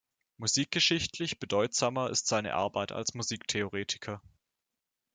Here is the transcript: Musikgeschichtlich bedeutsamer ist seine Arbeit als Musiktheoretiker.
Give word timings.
Musikgeschichtlich 0.37 1.37
bedeutsamer 1.37 2.09
ist 2.09 2.25
seine 2.25 2.55
Arbeit 2.55 2.91
als 2.91 3.13
Musiktheoretiker. 3.13 4.19